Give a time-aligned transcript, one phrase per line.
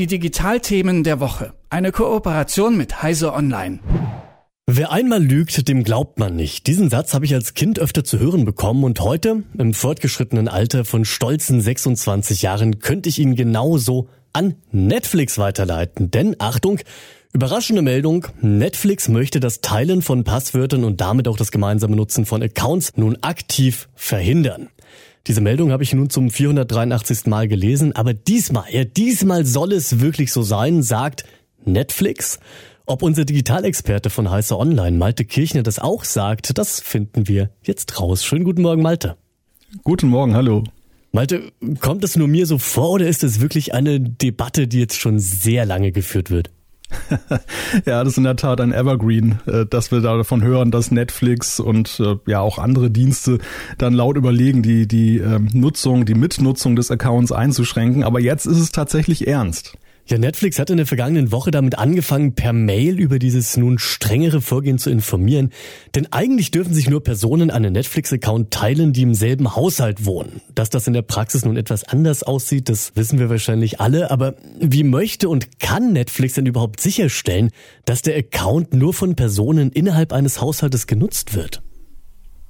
[0.00, 1.52] Die Digitalthemen der Woche.
[1.68, 3.80] Eine Kooperation mit Heise Online.
[4.66, 6.66] Wer einmal lügt, dem glaubt man nicht.
[6.68, 10.86] Diesen Satz habe ich als Kind öfter zu hören bekommen und heute, im fortgeschrittenen Alter
[10.86, 16.10] von stolzen 26 Jahren, könnte ich ihn genauso an Netflix weiterleiten.
[16.10, 16.80] Denn Achtung,
[17.34, 22.42] überraschende Meldung, Netflix möchte das Teilen von Passwörtern und damit auch das gemeinsame Nutzen von
[22.42, 24.70] Accounts nun aktiv verhindern.
[25.26, 27.26] Diese Meldung habe ich nun zum 483.
[27.26, 31.24] Mal gelesen, aber diesmal, ja diesmal soll es wirklich so sein, sagt
[31.64, 32.40] Netflix.
[32.86, 38.00] Ob unser Digitalexperte von Heiße Online, Malte Kirchner, das auch sagt, das finden wir jetzt
[38.00, 38.24] raus.
[38.24, 39.16] Schönen guten Morgen, Malte.
[39.84, 40.64] Guten Morgen, hallo.
[41.12, 44.98] Malte, kommt es nur mir so vor oder ist es wirklich eine Debatte, die jetzt
[44.98, 46.50] schon sehr lange geführt wird?
[47.86, 51.60] ja, das ist in der Tat ein Evergreen, äh, dass wir davon hören, dass Netflix
[51.60, 53.38] und äh, ja auch andere Dienste
[53.78, 58.04] dann laut überlegen, die, die ähm, Nutzung, die Mitnutzung des Accounts einzuschränken.
[58.04, 59.76] Aber jetzt ist es tatsächlich ernst.
[60.10, 64.40] Ja, Netflix hat in der vergangenen Woche damit angefangen, per Mail über dieses nun strengere
[64.40, 65.50] Vorgehen zu informieren.
[65.94, 70.40] Denn eigentlich dürfen sich nur Personen einen Netflix-Account teilen, die im selben Haushalt wohnen.
[70.52, 74.10] Dass das in der Praxis nun etwas anders aussieht, das wissen wir wahrscheinlich alle.
[74.10, 77.50] Aber wie möchte und kann Netflix denn überhaupt sicherstellen,
[77.84, 81.62] dass der Account nur von Personen innerhalb eines Haushaltes genutzt wird?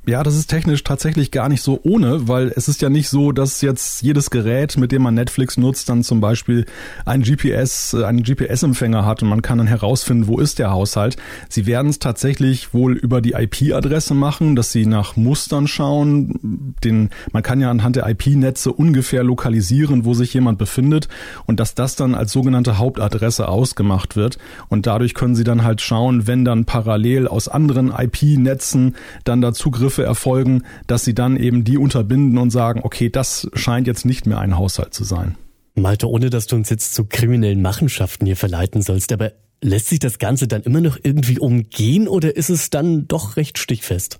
[0.06, 3.32] Ja, das ist technisch tatsächlich gar nicht so ohne, weil es ist ja nicht so,
[3.32, 6.64] dass jetzt jedes Gerät, mit dem man Netflix nutzt, dann zum Beispiel
[7.04, 11.18] ein GPS, äh, einen GPS-Empfänger hat und man kann dann herausfinden, wo ist der Haushalt.
[11.50, 16.74] Sie werden es tatsächlich wohl über die IP-Adresse machen, dass sie nach Mustern schauen.
[16.82, 21.08] Den, man kann ja anhand der IP-Netze ungefähr lokalisieren, wo sich jemand befindet
[21.44, 24.38] und dass das dann als sogenannte Hauptadresse ausgemacht wird.
[24.68, 29.52] Und dadurch können sie dann halt schauen, wenn dann parallel aus anderen IP-Netzen dann da
[29.52, 34.04] Zugriff Zugriffe erfolgen, dass sie dann eben die unterbinden und sagen, okay, das scheint jetzt
[34.04, 35.36] nicht mehr ein Haushalt zu sein.
[35.74, 39.98] Malte, ohne dass du uns jetzt zu kriminellen Machenschaften hier verleiten sollst, aber lässt sich
[39.98, 44.19] das Ganze dann immer noch irgendwie umgehen oder ist es dann doch recht stichfest?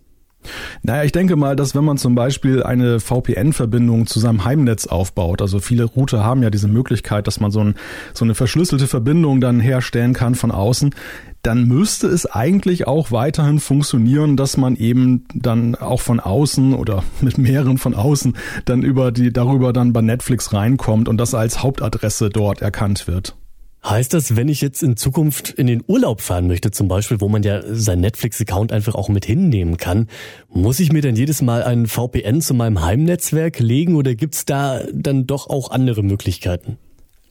[0.83, 5.43] Naja, ich denke mal, dass wenn man zum Beispiel eine VPN-Verbindung zu seinem Heimnetz aufbaut,
[5.43, 7.75] also viele Router haben ja diese Möglichkeit, dass man so, ein,
[8.15, 10.95] so eine verschlüsselte Verbindung dann herstellen kann von außen,
[11.43, 17.03] dann müsste es eigentlich auch weiterhin funktionieren, dass man eben dann auch von außen oder
[17.21, 21.63] mit mehreren von außen dann über die, darüber dann bei Netflix reinkommt und das als
[21.63, 23.37] Hauptadresse dort erkannt wird.
[23.83, 27.31] Heißt das, wenn ich jetzt in Zukunft in den Urlaub fahren möchte, zum Beispiel, wo
[27.31, 30.09] man ja seinen Netflix-Account einfach auch mit hinnehmen kann,
[30.51, 34.83] muss ich mir dann jedes Mal einen VPN zu meinem Heimnetzwerk legen oder gibt's da
[34.93, 36.77] dann doch auch andere Möglichkeiten?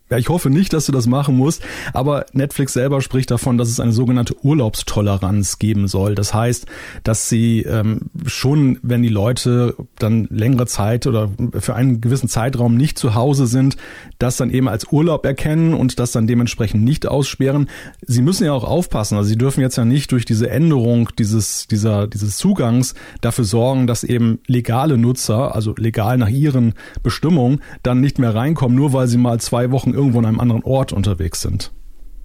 [0.10, 1.62] Ja, ich hoffe nicht, dass du das machen musst,
[1.94, 6.16] aber Netflix selber spricht davon, dass es eine sogenannte Urlaubstoleranz geben soll.
[6.16, 6.66] Das heißt,
[7.04, 12.76] dass sie ähm, schon, wenn die Leute dann längere Zeit oder für einen gewissen Zeitraum
[12.76, 13.78] nicht zu Hause sind,
[14.18, 17.70] das dann eben als Urlaub erkennen und das dann dementsprechend nicht aussperren.
[18.02, 21.68] Sie müssen ja auch aufpassen, also sie dürfen jetzt ja nicht durch diese Änderung dieses,
[21.68, 28.02] dieser, dieses Zugangs dafür sorgen, dass eben legale Nutzer, also legal nach ihren Bestimmungen, dann
[28.02, 31.42] nicht mehr reinkommen, nur weil sie mal zwei Wochen irgendwo an einem anderen Ort unterwegs
[31.42, 31.72] sind.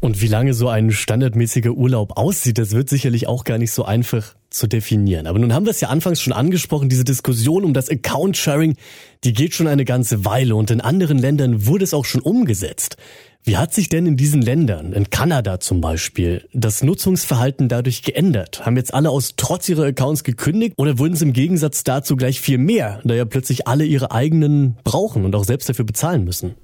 [0.01, 3.87] Und wie lange so ein standardmäßiger Urlaub aussieht, das wird sicherlich auch gar nicht so
[3.87, 5.27] einfach zu definieren.
[5.27, 8.77] Aber nun haben wir es ja anfangs schon angesprochen, diese Diskussion um das Account-Sharing,
[9.25, 12.99] die geht schon eine ganze Weile und in anderen Ländern wurde es auch schon umgesetzt.
[13.45, 18.65] Wie hat sich denn in diesen Ländern, in Kanada zum Beispiel, das Nutzungsverhalten dadurch geändert?
[18.65, 22.41] Haben jetzt alle aus Trotz ihrer Accounts gekündigt oder wurden es im Gegensatz dazu gleich
[22.41, 26.55] viel mehr, da ja plötzlich alle ihre eigenen brauchen und auch selbst dafür bezahlen müssen?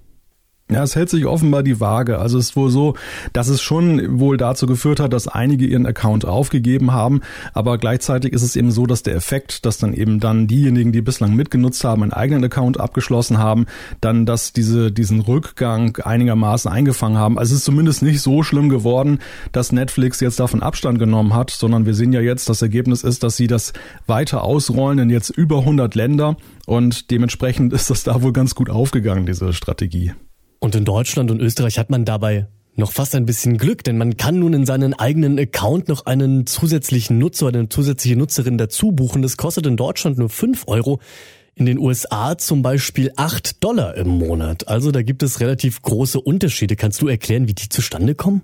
[0.70, 2.20] Ja, es hält sich offenbar die Waage.
[2.20, 2.94] Also es ist wohl so,
[3.32, 7.22] dass es schon wohl dazu geführt hat, dass einige ihren Account aufgegeben haben,
[7.54, 11.02] aber gleichzeitig ist es eben so, dass der Effekt, dass dann eben dann diejenigen, die
[11.02, 13.66] bislang mitgenutzt haben, einen eigenen Account abgeschlossen haben,
[14.00, 17.38] dann dass diese diesen Rückgang einigermaßen eingefangen haben.
[17.38, 19.18] Also es ist zumindest nicht so schlimm geworden,
[19.50, 23.24] dass Netflix jetzt davon Abstand genommen hat, sondern wir sehen ja jetzt, das Ergebnis ist,
[23.24, 23.72] dass sie das
[24.06, 28.70] weiter ausrollen in jetzt über 100 Länder und dementsprechend ist das da wohl ganz gut
[28.70, 30.12] aufgegangen, diese Strategie.
[30.60, 32.46] Und in Deutschland und Österreich hat man dabei
[32.76, 36.46] noch fast ein bisschen Glück, denn man kann nun in seinen eigenen Account noch einen
[36.46, 39.22] zusätzlichen Nutzer oder eine zusätzliche Nutzerin dazu buchen.
[39.22, 41.00] Das kostet in Deutschland nur fünf Euro.
[41.54, 44.68] In den USA zum Beispiel acht Dollar im Monat.
[44.68, 46.76] Also da gibt es relativ große Unterschiede.
[46.76, 48.42] Kannst du erklären, wie die zustande kommen?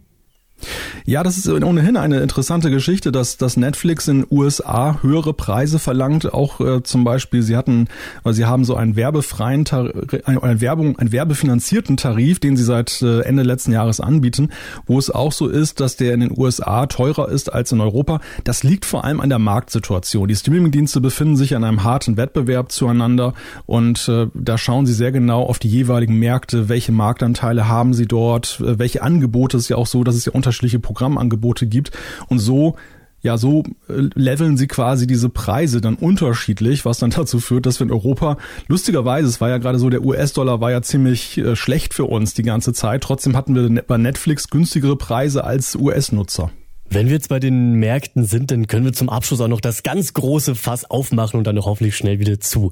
[1.05, 6.33] Ja, das ist ohnehin eine interessante Geschichte, dass, dass Netflix in USA höhere Preise verlangt.
[6.33, 7.89] Auch äh, zum Beispiel, sie hatten,
[8.25, 9.93] weil sie haben so einen werbefreien, Tar
[10.25, 14.51] eine Werbung, einen werbefinanzierten Tarif, den sie seit äh, Ende letzten Jahres anbieten,
[14.87, 18.21] wo es auch so ist, dass der in den USA teurer ist als in Europa.
[18.43, 20.27] Das liegt vor allem an der Marktsituation.
[20.27, 23.35] Die Streamingdienste befinden sich an einem harten Wettbewerb zueinander
[23.67, 28.07] und äh, da schauen sie sehr genau auf die jeweiligen Märkte, welche Marktanteile haben sie
[28.07, 29.57] dort, äh, welche Angebote.
[29.57, 31.91] Es ist ja auch so, dass es ja unterschiedliche Programmangebote gibt
[32.29, 32.77] und so
[33.23, 37.81] ja, so äh, leveln sie quasi diese Preise dann unterschiedlich, was dann dazu führt, dass
[37.81, 38.37] wir in Europa,
[38.69, 42.35] lustigerweise, es war ja gerade so, der US-Dollar war ja ziemlich äh, schlecht für uns
[42.35, 43.03] die ganze Zeit.
[43.03, 46.53] Trotzdem hatten wir ne, bei Netflix günstigere Preise als US-Nutzer.
[46.89, 49.83] Wenn wir jetzt bei den Märkten sind, dann können wir zum Abschluss auch noch das
[49.83, 52.71] ganz große Fass aufmachen und dann noch hoffentlich schnell wieder zu.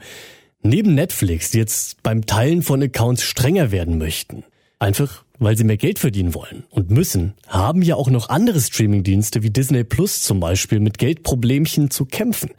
[0.62, 4.44] Neben Netflix, die jetzt beim Teilen von Accounts strenger werden möchten,
[4.78, 9.42] einfach weil sie mehr Geld verdienen wollen und müssen, haben ja auch noch andere Streamingdienste
[9.42, 12.50] wie Disney Plus zum Beispiel mit Geldproblemchen zu kämpfen.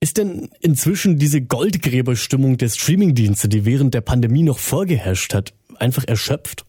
[0.00, 6.04] Ist denn inzwischen diese Goldgräberstimmung der Streamingdienste, die während der Pandemie noch vorgeherrscht hat, einfach
[6.06, 6.64] erschöpft?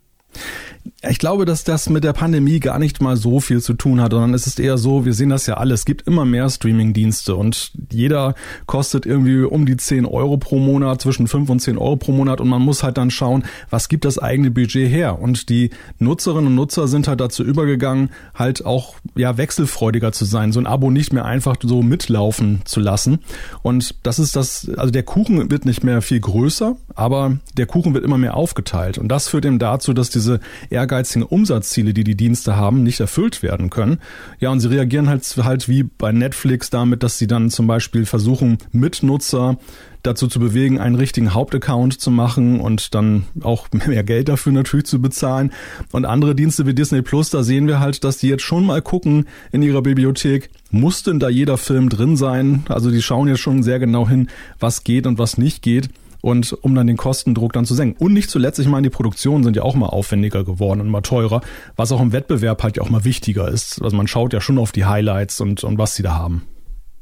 [1.07, 4.11] Ich glaube, dass das mit der Pandemie gar nicht mal so viel zu tun hat,
[4.11, 7.35] sondern es ist eher so, wir sehen das ja alle, es gibt immer mehr Streaming-Dienste
[7.35, 8.35] und jeder
[8.67, 12.39] kostet irgendwie um die 10 Euro pro Monat, zwischen 5 und 10 Euro pro Monat
[12.39, 15.19] und man muss halt dann schauen, was gibt das eigene Budget her?
[15.19, 20.51] Und die Nutzerinnen und Nutzer sind halt dazu übergegangen, halt auch ja wechselfreudiger zu sein,
[20.51, 23.19] so ein Abo nicht mehr einfach so mitlaufen zu lassen.
[23.63, 27.93] Und das ist das, also der Kuchen wird nicht mehr viel größer, aber der Kuchen
[27.93, 28.97] wird immer mehr aufgeteilt.
[28.97, 30.39] Und das führt eben dazu, dass diese
[30.71, 33.99] ehrgeizigen Umsatzziele, die die Dienste haben, nicht erfüllt werden können.
[34.39, 38.05] Ja, und sie reagieren halt, halt wie bei Netflix damit, dass sie dann zum Beispiel
[38.05, 39.57] versuchen, Mitnutzer
[40.03, 44.85] dazu zu bewegen, einen richtigen Hauptaccount zu machen und dann auch mehr Geld dafür natürlich
[44.85, 45.51] zu bezahlen.
[45.91, 48.81] Und andere Dienste wie Disney Plus, da sehen wir halt, dass die jetzt schon mal
[48.81, 52.63] gucken in ihrer Bibliothek, muss denn da jeder Film drin sein?
[52.69, 54.29] Also die schauen jetzt schon sehr genau hin,
[54.59, 55.89] was geht und was nicht geht
[56.21, 58.03] und um dann den Kostendruck dann zu senken.
[58.03, 61.01] Und nicht zuletzt, ich meine, die Produktionen sind ja auch mal aufwendiger geworden und mal
[61.01, 61.41] teurer,
[61.75, 63.81] was auch im Wettbewerb halt ja auch mal wichtiger ist.
[63.81, 66.43] Also man schaut ja schon auf die Highlights und, und was sie da haben.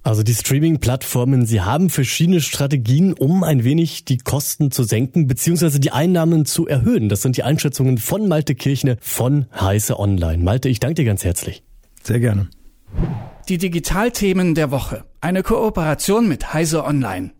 [0.01, 5.79] Also die Streaming-Plattformen, sie haben verschiedene Strategien, um ein wenig die Kosten zu senken beziehungsweise
[5.79, 7.09] die Einnahmen zu erhöhen.
[7.09, 10.41] Das sind die Einschätzungen von Malte Kirchner von Heiße Online.
[10.41, 11.63] Malte, ich danke dir ganz herzlich.
[12.01, 12.47] Sehr gerne.
[13.49, 15.03] Die Digitalthemen der Woche.
[15.21, 17.31] Eine Kooperation mit Heise Online.